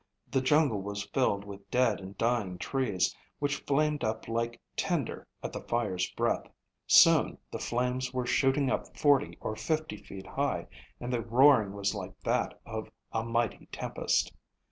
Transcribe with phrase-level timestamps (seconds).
[0.31, 5.53] The jungle was filled with dead and dying trees which flamed up like tinder at
[5.53, 6.47] the fire's breath.
[6.87, 10.65] Soon the flames were shooting up forty or fifty feet high
[10.99, 14.33] and the roaring was like that of a mighty tempest.